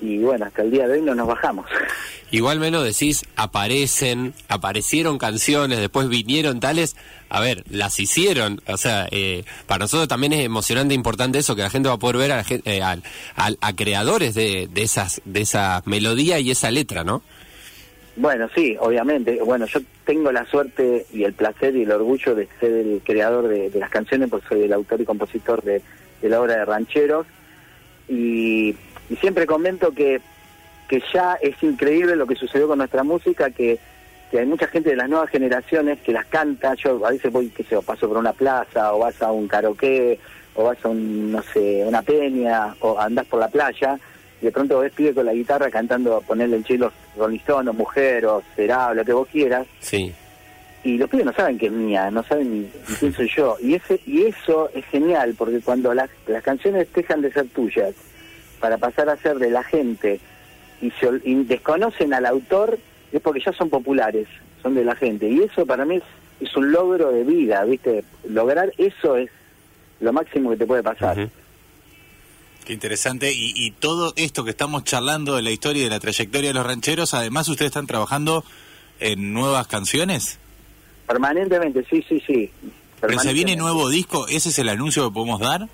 y 0.00 0.18
bueno, 0.18 0.46
hasta 0.46 0.62
el 0.62 0.72
día 0.72 0.88
de 0.88 0.94
hoy 0.94 1.02
no 1.02 1.14
nos 1.14 1.28
bajamos. 1.28 1.66
Igual 2.32 2.58
menos 2.58 2.82
decís, 2.82 3.24
aparecen, 3.36 4.34
aparecieron 4.48 5.18
canciones, 5.18 5.78
después 5.78 6.08
vinieron 6.08 6.60
tales, 6.60 6.96
a 7.28 7.40
ver, 7.40 7.62
las 7.70 8.00
hicieron, 8.00 8.60
o 8.66 8.76
sea, 8.76 9.06
eh, 9.10 9.44
para 9.66 9.84
nosotros 9.84 10.08
también 10.08 10.32
es 10.32 10.40
emocionante 10.40 10.94
e 10.94 10.96
importante 10.96 11.38
eso, 11.38 11.54
que 11.54 11.62
la 11.62 11.70
gente 11.70 11.88
va 11.88 11.96
a 11.96 11.98
poder 11.98 12.16
ver 12.16 12.32
a, 12.32 12.44
eh, 12.48 12.82
a, 12.82 13.72
creadores 13.74 14.34
de, 14.34 14.68
de, 14.72 14.82
esas, 14.82 15.20
de 15.24 15.42
esa 15.42 15.82
melodía 15.84 16.40
y 16.40 16.50
esa 16.50 16.70
letra, 16.70 17.04
¿no? 17.04 17.22
Bueno, 18.16 18.48
sí, 18.54 18.76
obviamente. 18.78 19.40
Bueno, 19.42 19.66
yo 19.66 19.80
tengo 20.04 20.30
la 20.32 20.44
suerte 20.46 21.06
y 21.12 21.24
el 21.24 21.32
placer 21.32 21.74
y 21.76 21.82
el 21.82 21.92
orgullo 21.92 22.34
de 22.34 22.46
ser 22.60 22.72
el 22.72 23.00
creador 23.02 23.48
de, 23.48 23.70
las 23.78 23.90
canciones, 23.90 24.28
porque 24.28 24.48
soy 24.48 24.62
el 24.64 24.72
autor 24.72 25.00
y 25.00 25.04
compositor 25.04 25.62
de, 25.62 25.82
la 26.22 26.40
obra 26.40 26.56
de 26.56 26.64
Rancheros. 26.64 27.26
Y, 28.08 28.76
siempre 29.20 29.46
comento 29.46 29.92
que, 29.92 30.22
que 30.88 31.02
ya 31.12 31.34
es 31.34 31.62
increíble 31.62 32.16
lo 32.16 32.26
que 32.26 32.34
sucedió 32.34 32.66
con 32.66 32.78
nuestra 32.78 33.02
música, 33.02 33.50
que, 33.50 33.78
que 34.30 34.38
hay 34.38 34.46
mucha 34.46 34.66
gente 34.66 34.90
de 34.90 34.96
las 34.96 35.08
nuevas 35.08 35.28
generaciones 35.30 36.00
que 36.00 36.12
las 36.12 36.26
canta. 36.26 36.74
Yo 36.74 37.04
a 37.04 37.10
veces 37.10 37.30
voy, 37.32 37.48
qué 37.48 37.62
sé 37.62 37.70
yo, 37.72 37.82
paso 37.82 38.08
por 38.08 38.18
una 38.18 38.32
plaza, 38.32 38.94
o 38.94 39.00
vas 39.00 39.20
a 39.22 39.32
un 39.32 39.48
karaoke, 39.48 40.18
o 40.54 40.64
vas 40.64 40.78
a 40.84 40.88
un, 40.88 41.32
no 41.32 41.42
sé, 41.42 41.84
una 41.86 42.02
peña, 42.02 42.74
o 42.80 42.98
andás 42.98 43.26
por 43.26 43.40
la 43.40 43.48
playa 43.48 43.98
de 44.42 44.52
pronto 44.52 44.80
ves 44.80 44.92
pibe 44.92 45.14
con 45.14 45.24
la 45.26 45.32
guitarra 45.34 45.70
cantando, 45.70 46.20
ponerle 46.26 46.56
el 46.56 46.64
chelo 46.64 46.92
Rolling 47.16 47.38
o 47.48 47.72
Mujer 47.72 48.26
o 48.26 48.42
Será, 48.56 48.92
lo 48.92 49.04
que 49.04 49.12
vos 49.12 49.28
quieras. 49.28 49.66
Sí. 49.80 50.12
Y 50.84 50.98
los 50.98 51.08
pibes 51.08 51.26
no 51.26 51.32
saben 51.32 51.56
que 51.58 51.66
es 51.66 51.72
mía, 51.72 52.10
no 52.10 52.24
saben 52.24 52.62
ni, 52.62 52.70
quién 52.98 53.12
soy 53.14 53.28
yo. 53.34 53.56
Y 53.60 53.74
ese 53.74 54.00
y 54.04 54.24
eso 54.24 54.68
es 54.74 54.84
genial, 54.86 55.34
porque 55.38 55.60
cuando 55.60 55.94
las, 55.94 56.10
las 56.26 56.42
canciones 56.42 56.92
dejan 56.92 57.22
de 57.22 57.32
ser 57.32 57.46
tuyas 57.50 57.94
para 58.58 58.78
pasar 58.78 59.08
a 59.08 59.16
ser 59.16 59.38
de 59.38 59.50
la 59.50 59.62
gente 59.62 60.18
y, 60.80 60.90
se 60.90 61.06
ol- 61.08 61.22
y 61.24 61.34
desconocen 61.44 62.12
al 62.12 62.26
autor 62.26 62.78
es 63.12 63.20
porque 63.20 63.40
ya 63.40 63.52
son 63.52 63.70
populares, 63.70 64.26
son 64.60 64.74
de 64.74 64.84
la 64.84 64.96
gente. 64.96 65.28
Y 65.28 65.42
eso 65.42 65.64
para 65.66 65.84
mí 65.84 65.96
es, 65.96 66.02
es 66.40 66.56
un 66.56 66.72
logro 66.72 67.12
de 67.12 67.22
vida, 67.22 67.62
¿viste? 67.64 68.02
Lograr 68.28 68.72
eso 68.76 69.16
es 69.16 69.30
lo 70.00 70.12
máximo 70.12 70.50
que 70.50 70.56
te 70.56 70.66
puede 70.66 70.82
pasar. 70.82 71.16
Ujú. 71.16 71.30
Qué 72.64 72.72
interesante. 72.72 73.32
Y, 73.32 73.52
y 73.56 73.72
todo 73.72 74.12
esto 74.16 74.44
que 74.44 74.50
estamos 74.50 74.84
charlando 74.84 75.36
de 75.36 75.42
la 75.42 75.50
historia 75.50 75.82
y 75.82 75.84
de 75.84 75.90
la 75.90 76.00
trayectoria 76.00 76.50
de 76.50 76.54
los 76.54 76.66
rancheros, 76.66 77.14
además 77.14 77.48
ustedes 77.48 77.70
están 77.70 77.86
trabajando 77.86 78.44
en 79.00 79.32
nuevas 79.32 79.66
canciones. 79.66 80.38
Permanentemente, 81.06 81.84
sí, 81.90 82.04
sí, 82.08 82.22
sí. 82.26 82.50
Pero 83.00 83.18
se 83.18 83.32
viene 83.32 83.56
nuevo 83.56 83.88
disco, 83.88 84.28
¿ese 84.28 84.50
es 84.50 84.58
el 84.60 84.68
anuncio 84.68 85.08
que 85.08 85.14
podemos 85.14 85.40
dar? 85.40 85.68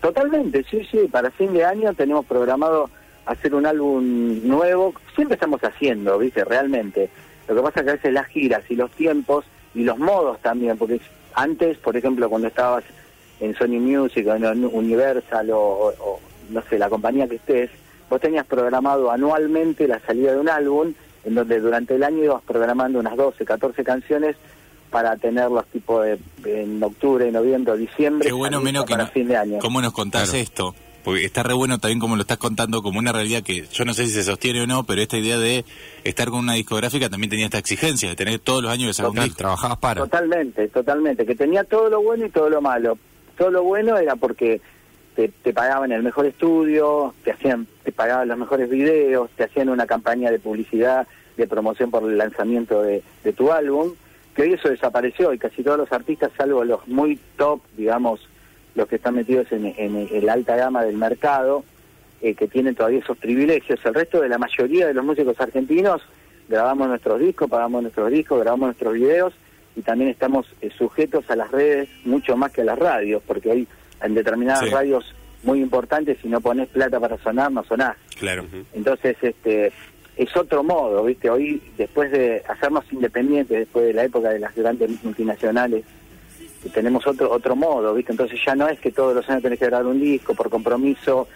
Totalmente, 0.00 0.64
sí, 0.68 0.86
sí. 0.90 1.06
Para 1.10 1.30
fin 1.30 1.52
de 1.52 1.64
año 1.64 1.94
tenemos 1.94 2.26
programado 2.26 2.90
hacer 3.24 3.54
un 3.54 3.66
álbum 3.66 4.40
nuevo. 4.42 4.94
Siempre 5.14 5.34
estamos 5.34 5.60
haciendo, 5.62 6.18
¿viste? 6.18 6.44
Realmente. 6.44 7.08
Lo 7.48 7.54
que 7.54 7.62
pasa 7.62 7.80
es 7.80 7.84
que 7.84 7.90
a 7.90 7.94
veces 7.94 8.12
las 8.12 8.26
giras 8.26 8.62
y 8.68 8.74
los 8.74 8.90
tiempos 8.90 9.44
y 9.74 9.84
los 9.84 9.98
modos 9.98 10.40
también, 10.42 10.76
porque 10.76 11.00
antes, 11.34 11.78
por 11.78 11.96
ejemplo, 11.96 12.28
cuando 12.28 12.48
estabas 12.48 12.82
en 13.40 13.54
Sony 13.56 13.78
Music 13.80 14.26
o 14.26 14.34
en 14.34 14.64
Universal 14.64 15.50
o, 15.50 15.58
o- 15.58 15.94
o, 16.00 16.20
no 16.50 16.62
sé, 16.68 16.78
la 16.78 16.88
compañía 16.88 17.28
que 17.28 17.36
estés, 17.36 17.70
vos 18.08 18.20
tenías 18.20 18.46
programado 18.46 19.10
anualmente 19.10 19.86
la 19.88 20.00
salida 20.00 20.32
de 20.32 20.38
un 20.40 20.48
álbum 20.48 20.92
en 21.24 21.34
donde 21.34 21.58
durante 21.60 21.94
el 21.96 22.04
año 22.04 22.22
ibas 22.24 22.42
programando 22.46 22.98
unas 23.00 23.16
12, 23.16 23.44
14 23.44 23.82
canciones 23.84 24.36
para 24.90 25.16
tenerlos 25.16 25.66
tipo 25.66 26.00
de, 26.00 26.18
de- 26.42 26.62
en 26.62 26.82
octubre, 26.82 27.30
noviembre, 27.32 27.76
diciembre, 27.76 28.26
Qué 28.28 28.32
bueno, 28.32 28.58
listos 28.58 28.64
Meno, 28.72 28.84
que 28.84 28.92
para 28.92 29.04
no- 29.04 29.10
fin 29.10 29.28
de 29.28 29.36
año. 29.36 29.58
cómo 29.58 29.80
nos 29.82 29.92
contás 29.92 30.30
Claro. 30.30 30.42
esto. 30.42 30.74
Porque 31.04 31.24
está 31.24 31.44
re 31.44 31.54
bueno 31.54 31.78
también 31.78 32.00
como 32.00 32.16
lo 32.16 32.22
estás 32.22 32.38
contando, 32.38 32.82
como 32.82 32.98
una 32.98 33.12
realidad 33.12 33.44
que 33.44 33.64
yo 33.72 33.84
no 33.84 33.94
sé 33.94 34.06
si 34.06 34.12
se 34.12 34.24
sostiene 34.24 34.62
o 34.62 34.66
no, 34.66 34.82
pero 34.82 35.00
esta 35.02 35.16
idea 35.16 35.38
de 35.38 35.64
estar 36.02 36.30
con 36.30 36.40
una 36.40 36.54
discográfica 36.54 37.08
también 37.08 37.30
tenía 37.30 37.44
esta 37.44 37.58
exigencia, 37.58 38.08
de 38.08 38.16
tener 38.16 38.40
todos 38.40 38.60
los 38.60 38.72
años 38.72 38.88
que 38.88 38.94
sacar 38.94 39.10
un 39.10 39.14
Total, 39.14 39.28
disco. 39.28 39.38
trabajabas 39.38 39.78
para. 39.78 40.00
Totalmente, 40.00 40.66
totalmente. 40.66 41.24
Que 41.24 41.36
tenía 41.36 41.62
todo 41.62 41.88
lo 41.90 42.02
bueno 42.02 42.26
y 42.26 42.30
todo 42.30 42.50
lo 42.50 42.60
malo. 42.60 42.98
Todo 43.36 43.50
lo 43.50 43.62
bueno 43.62 43.96
era 43.98 44.16
porque 44.16 44.60
te, 45.14 45.28
te 45.28 45.52
pagaban 45.52 45.92
el 45.92 46.02
mejor 46.02 46.26
estudio, 46.26 47.14
te 47.24 47.32
hacían, 47.32 47.66
te 47.84 47.92
pagaban 47.92 48.28
los 48.28 48.38
mejores 48.38 48.68
videos, 48.68 49.30
te 49.36 49.44
hacían 49.44 49.68
una 49.68 49.86
campaña 49.86 50.30
de 50.30 50.38
publicidad, 50.38 51.06
de 51.36 51.46
promoción 51.46 51.90
por 51.90 52.02
el 52.04 52.18
lanzamiento 52.18 52.82
de, 52.82 53.02
tu 53.36 53.52
álbum. 53.52 53.92
Que 54.34 54.42
hoy 54.42 54.52
eso 54.52 54.68
desapareció 54.68 55.32
y 55.32 55.38
casi 55.38 55.62
todos 55.62 55.78
los 55.78 55.92
artistas, 55.92 56.30
salvo 56.36 56.64
los 56.64 56.86
muy 56.86 57.18
top, 57.36 57.60
digamos, 57.76 58.28
los 58.74 58.86
que 58.86 58.96
están 58.96 59.14
metidos 59.14 59.50
en, 59.52 59.66
en, 59.66 60.08
en 60.10 60.26
la 60.26 60.34
alta 60.34 60.56
gama 60.56 60.84
del 60.84 60.96
mercado, 60.96 61.64
eh, 62.20 62.34
que 62.34 62.46
tienen 62.46 62.74
todavía 62.74 62.98
esos 62.98 63.16
privilegios. 63.16 63.80
El 63.84 63.94
resto 63.94 64.20
de 64.20 64.28
la 64.28 64.38
mayoría 64.38 64.86
de 64.86 64.94
los 64.94 65.04
músicos 65.04 65.40
argentinos 65.40 66.02
grabamos 66.48 66.88
nuestros 66.88 67.18
discos, 67.20 67.48
pagamos 67.48 67.82
nuestros 67.82 68.10
discos, 68.10 68.40
grabamos 68.40 68.68
nuestros 68.68 68.94
videos 68.94 69.32
y 69.76 69.82
también 69.82 70.10
estamos 70.10 70.46
eh, 70.62 70.70
sujetos 70.76 71.28
a 71.30 71.36
las 71.36 71.50
redes 71.50 71.88
mucho 72.04 72.36
más 72.36 72.50
que 72.50 72.62
a 72.62 72.64
las 72.64 72.78
radios, 72.78 73.22
porque 73.26 73.50
hay 73.52 73.68
en 74.02 74.14
determinadas 74.14 74.64
Sí. 74.64 74.70
radios 74.70 75.14
muy 75.42 75.60
importantes, 75.60 76.18
si 76.20 76.28
no 76.28 76.40
pones 76.40 76.68
plata 76.68 76.98
para 76.98 77.18
sonar, 77.18 77.52
no 77.52 77.62
sonás. 77.64 77.96
Claro. 78.18 78.46
Entonces, 78.72 79.16
este 79.22 79.72
es 80.16 80.34
otro 80.36 80.64
modo, 80.64 81.04
¿viste? 81.04 81.28
Hoy, 81.30 81.62
después 81.76 82.10
de 82.10 82.42
hacernos 82.48 82.84
independientes, 82.90 83.58
después 83.58 83.84
de 83.86 83.92
la 83.92 84.04
época 84.04 84.30
de 84.30 84.38
las 84.40 84.54
grandes 84.56 84.90
multinacionales, 85.04 85.84
tenemos 86.72 87.06
otro 87.06 87.30
otro 87.30 87.54
modo, 87.54 87.94
¿viste? 87.94 88.12
Entonces 88.12 88.40
ya 88.44 88.54
no 88.56 88.66
es 88.66 88.80
que 88.80 88.90
todos 88.90 89.14
los 89.14 89.28
años 89.28 89.42
tenés 89.42 89.58
que 89.58 89.66
grabar 89.66 89.86
un 89.86 90.00
disco 90.00 90.34
por 90.34 90.48
compromiso, 90.50 91.28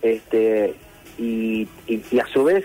este 0.00 0.74
y, 1.18 1.68
y, 1.86 2.02
y 2.10 2.18
a 2.20 2.26
su 2.28 2.44
vez 2.44 2.64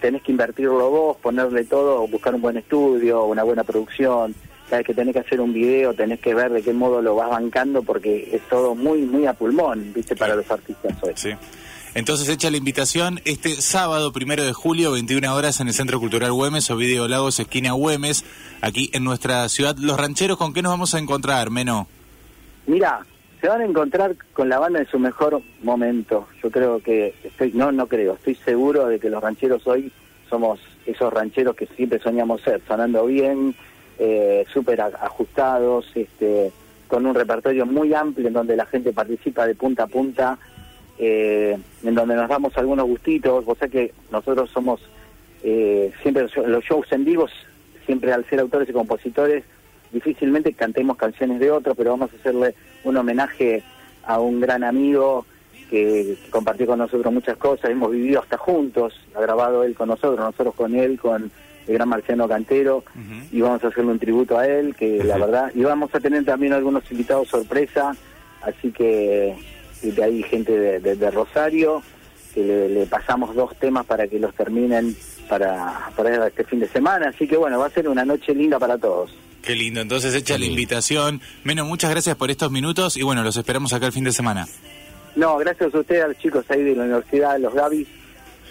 tenés 0.00 0.22
que 0.22 0.32
invertirlo 0.32 0.90
vos, 0.90 1.16
ponerle 1.18 1.62
todo, 1.64 2.04
buscar 2.08 2.34
un 2.34 2.40
buen 2.40 2.56
estudio, 2.56 3.24
una 3.26 3.44
buena 3.44 3.62
producción. 3.62 4.34
Que 4.82 4.94
tenés 4.94 5.12
que 5.12 5.20
hacer 5.20 5.40
un 5.40 5.52
video, 5.52 5.92
tenés 5.92 6.20
que 6.20 6.34
ver 6.34 6.50
de 6.50 6.62
qué 6.62 6.72
modo 6.72 7.02
lo 7.02 7.14
vas 7.14 7.28
bancando, 7.28 7.82
porque 7.82 8.30
es 8.32 8.40
todo 8.48 8.74
muy, 8.74 9.02
muy 9.02 9.26
a 9.26 9.34
pulmón, 9.34 9.92
¿viste? 9.92 10.16
Para 10.16 10.34
los 10.34 10.50
artistas 10.50 10.94
hoy. 11.02 11.12
Sí. 11.14 11.30
Entonces 11.94 12.26
echa 12.30 12.50
la 12.50 12.56
invitación 12.56 13.20
este 13.26 13.50
sábado, 13.60 14.12
primero 14.12 14.42
de 14.44 14.54
julio, 14.54 14.92
21 14.92 15.34
horas 15.34 15.60
en 15.60 15.68
el 15.68 15.74
Centro 15.74 16.00
Cultural 16.00 16.32
Güemes, 16.32 16.70
Ovidio 16.70 17.06
Lagos, 17.06 17.38
esquina 17.38 17.72
Güemes, 17.72 18.24
aquí 18.62 18.88
en 18.94 19.04
nuestra 19.04 19.46
ciudad. 19.50 19.76
Los 19.76 20.00
rancheros, 20.00 20.38
¿con 20.38 20.54
qué 20.54 20.62
nos 20.62 20.72
vamos 20.72 20.94
a 20.94 20.98
encontrar, 20.98 21.50
Meno? 21.50 21.86
Mira, 22.66 23.04
se 23.42 23.48
van 23.48 23.60
a 23.60 23.64
encontrar 23.66 24.16
con 24.32 24.48
la 24.48 24.58
banda 24.58 24.78
en 24.78 24.86
su 24.86 24.98
mejor 24.98 25.42
momento. 25.62 26.28
Yo 26.42 26.50
creo 26.50 26.80
que, 26.80 27.14
estoy 27.24 27.52
no, 27.52 27.72
no 27.72 27.86
creo, 27.86 28.14
estoy 28.14 28.36
seguro 28.36 28.86
de 28.86 28.98
que 28.98 29.10
los 29.10 29.22
rancheros 29.22 29.66
hoy 29.66 29.92
somos 30.30 30.60
esos 30.86 31.12
rancheros 31.12 31.54
que 31.54 31.66
siempre 31.66 31.98
soñamos 31.98 32.40
ser, 32.40 32.62
sonando 32.66 33.04
bien, 33.04 33.54
eh, 33.98 34.44
súper 34.52 34.80
ajustados, 34.80 35.90
este, 35.94 36.50
con 36.88 37.06
un 37.06 37.14
repertorio 37.14 37.66
muy 37.66 37.94
amplio 37.94 38.28
en 38.28 38.34
donde 38.34 38.56
la 38.56 38.66
gente 38.66 38.92
participa 38.92 39.46
de 39.46 39.54
punta 39.54 39.84
a 39.84 39.86
punta, 39.86 40.38
eh, 40.98 41.56
en 41.82 41.94
donde 41.94 42.14
nos 42.14 42.28
damos 42.28 42.56
algunos 42.56 42.86
gustitos, 42.86 43.44
o 43.46 43.54
sea 43.54 43.68
que 43.68 43.92
nosotros 44.10 44.50
somos 44.50 44.80
eh, 45.42 45.90
siempre 46.02 46.26
los- 46.46 46.64
shows 46.64 46.86
en 46.92 47.04
vivos, 47.04 47.30
siempre 47.86 48.12
al 48.12 48.24
ser 48.26 48.40
autores 48.40 48.68
y 48.68 48.72
compositores, 48.72 49.42
difícilmente 49.90 50.52
cantemos 50.52 50.96
canciones 50.96 51.40
de 51.40 51.50
otros, 51.50 51.76
pero 51.76 51.90
vamos 51.90 52.10
a 52.12 52.16
hacerle 52.16 52.54
un 52.84 52.96
homenaje 52.96 53.62
a 54.04 54.20
un 54.20 54.40
gran 54.40 54.62
amigo 54.64 55.26
que, 55.70 56.16
que 56.22 56.30
compartió 56.30 56.66
con 56.66 56.78
nosotros 56.78 57.12
muchas 57.12 57.36
cosas, 57.38 57.70
hemos 57.70 57.90
vivido 57.90 58.20
hasta 58.20 58.36
juntos, 58.36 58.94
ha 59.14 59.20
grabado 59.20 59.64
él 59.64 59.74
con 59.74 59.88
nosotros, 59.88 60.18
nosotros 60.18 60.54
con 60.54 60.74
él, 60.74 60.98
con 61.00 61.30
el 61.66 61.74
gran 61.74 61.88
Marciano 61.88 62.28
Cantero, 62.28 62.84
y 63.30 63.40
vamos 63.40 63.62
a 63.64 63.68
hacerle 63.68 63.90
un 63.92 63.98
tributo 63.98 64.38
a 64.38 64.46
él, 64.46 64.74
que 64.74 65.02
la 65.04 65.16
verdad, 65.18 65.50
y 65.54 65.62
vamos 65.62 65.94
a 65.94 66.00
tener 66.00 66.24
también 66.24 66.52
algunos 66.52 66.82
invitados 66.90 67.28
sorpresa, 67.28 67.96
así 68.42 68.70
que 68.72 69.36
y 69.82 69.90
de 69.90 70.04
ahí 70.04 70.22
gente 70.22 70.52
de, 70.58 70.78
de- 70.80 70.96
de 70.96 71.10
Rosario, 71.10 71.82
que 72.34 72.42
le, 72.42 72.68
le 72.68 72.86
pasamos 72.86 73.34
dos 73.34 73.54
temas 73.58 73.84
para 73.84 74.06
que 74.08 74.18
los 74.18 74.34
terminen 74.34 74.96
para, 75.28 75.90
para 75.96 76.26
este 76.28 76.44
fin 76.44 76.60
de 76.60 76.68
semana, 76.68 77.08
así 77.08 77.26
que 77.28 77.36
bueno, 77.36 77.58
va 77.58 77.66
a 77.66 77.70
ser 77.70 77.88
una 77.88 78.04
noche 78.04 78.34
linda 78.34 78.58
para 78.58 78.78
todos. 78.78 79.12
Qué 79.42 79.56
lindo, 79.56 79.80
entonces 79.80 80.14
echa 80.14 80.34
Qué 80.34 80.40
la 80.40 80.46
invitación. 80.46 81.20
Meno, 81.44 81.64
muchas 81.64 81.90
gracias 81.90 82.14
por 82.16 82.30
estos 82.30 82.50
minutos 82.52 82.96
y 82.96 83.02
bueno, 83.02 83.22
los 83.24 83.36
esperamos 83.36 83.72
acá 83.72 83.86
el 83.86 83.92
fin 83.92 84.04
de 84.04 84.12
semana. 84.12 84.46
No, 85.16 85.36
gracias 85.36 85.74
a 85.74 85.78
ustedes, 85.78 86.04
a 86.04 86.08
los 86.08 86.18
chicos 86.18 86.44
ahí 86.48 86.62
de 86.62 86.74
la 86.76 86.84
Universidad, 86.84 87.38
los 87.40 87.52
Gavis, 87.52 87.86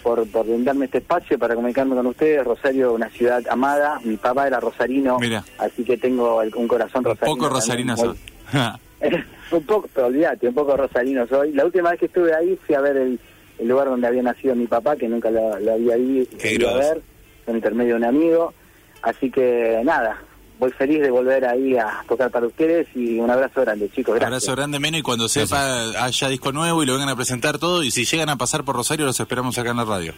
por, 0.02 0.26
por 0.30 0.46
brindarme 0.46 0.86
este 0.86 0.98
espacio 0.98 1.38
para 1.38 1.54
comunicarme 1.54 1.94
con 1.94 2.06
ustedes. 2.06 2.44
Rosario, 2.44 2.92
una 2.94 3.08
ciudad 3.10 3.42
amada. 3.48 4.00
Mi 4.04 4.16
papá 4.16 4.46
era 4.46 4.60
rosarino, 4.60 5.18
Mira. 5.18 5.44
así 5.58 5.84
que 5.84 5.96
tengo 5.96 6.42
el- 6.42 6.54
un 6.54 6.66
corazón 6.68 7.00
Un 7.06 7.12
rosarino. 7.12 7.34
poco 7.36 7.44
también 7.48 7.60
rosarino 7.60 7.96
sos. 7.96 8.16
un 9.52 9.62
poco, 9.64 9.88
pero 9.94 10.06
olvídate, 10.06 10.48
un 10.48 10.54
poco 10.54 10.76
rosarino 10.76 11.26
soy. 11.26 11.52
La 11.52 11.64
última 11.64 11.90
vez 11.90 12.00
que 12.00 12.06
estuve 12.06 12.34
ahí 12.34 12.58
fui 12.66 12.74
a 12.74 12.80
ver 12.80 12.96
el, 12.96 13.18
el 13.58 13.68
lugar 13.68 13.88
donde 13.88 14.06
había 14.06 14.22
nacido 14.22 14.54
mi 14.54 14.66
papá, 14.66 14.96
que 14.96 15.08
nunca 15.08 15.30
lo, 15.30 15.58
lo 15.58 15.72
había 15.72 15.96
ido, 15.96 16.26
a 16.70 16.78
ver, 16.78 17.02
por 17.44 17.54
intermedio 17.54 17.94
de 17.94 17.98
un 17.98 18.04
amigo. 18.04 18.54
Así 19.02 19.30
que 19.30 19.80
nada, 19.84 20.20
voy 20.58 20.70
feliz 20.72 21.00
de 21.00 21.10
volver 21.10 21.44
ahí 21.44 21.76
a 21.76 22.04
tocar 22.08 22.30
para 22.30 22.46
ustedes 22.46 22.86
y 22.94 23.18
un 23.18 23.30
abrazo 23.30 23.60
grande, 23.62 23.88
chicos. 23.90 24.14
Gracias. 24.14 24.26
Abrazo 24.28 24.52
grande, 24.56 24.78
Meno, 24.78 24.96
y 24.98 25.02
cuando 25.02 25.28
sepa 25.28 26.04
haya 26.04 26.28
disco 26.28 26.52
nuevo 26.52 26.82
y 26.82 26.86
lo 26.86 26.92
vengan 26.94 27.08
a 27.08 27.16
presentar 27.16 27.58
todo, 27.58 27.82
y 27.82 27.90
si 27.90 28.04
llegan 28.04 28.28
a 28.28 28.36
pasar 28.36 28.64
por 28.64 28.76
Rosario, 28.76 29.04
los 29.06 29.18
esperamos 29.18 29.58
acá 29.58 29.70
en 29.70 29.76
la 29.78 29.84
radio. 29.84 30.14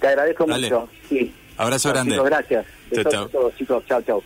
Te 0.00 0.08
agradezco 0.08 0.44
Dale. 0.46 0.70
mucho. 0.70 0.88
Sí. 1.08 1.32
Abrazo 1.56 1.88
grande. 1.88 2.12
chicos, 2.12 2.26
gracias. 2.26 2.66
Chau, 2.66 2.96
Besos 2.98 3.12
chau. 3.12 3.24
a 3.24 3.28
todos, 3.28 3.56
chicos. 3.56 3.84
Chao, 3.88 4.02
chao. 4.02 4.22